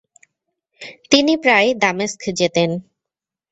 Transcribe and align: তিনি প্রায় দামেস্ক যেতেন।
তিনি 1.11 1.33
প্রায় 1.37 1.69
দামেস্ক 1.75 2.21
যেতেন। 2.39 2.69